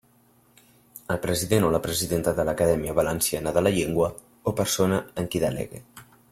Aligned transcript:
El 1.15 1.19
president 1.25 1.67
o 1.67 1.69
la 1.75 1.81
presidenta 1.83 2.33
de 2.39 2.47
l'Acadèmia 2.49 2.97
Valenciana 3.01 3.55
de 3.59 3.65
la 3.67 3.75
Llengua 3.79 4.11
o 4.53 4.57
persona 4.63 5.03
en 5.23 5.33
qui 5.35 5.47
delegue. 5.49 5.87